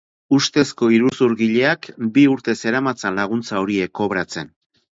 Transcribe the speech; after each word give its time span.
Ustezko 0.35 0.87
iruzurgileak 0.95 1.85
bi 2.17 2.25
urte 2.37 2.57
zeramatzan 2.65 3.23
laguntza 3.23 3.63
horiek 3.65 3.97
kobratzen. 4.01 4.55